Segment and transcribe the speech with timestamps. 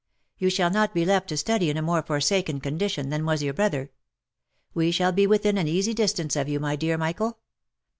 [0.39, 3.53] You shall not be left to study in a more forsaken condition than was your
[3.53, 3.91] brother.
[4.73, 7.37] We shall be within an easy distance of you, my dear Michael.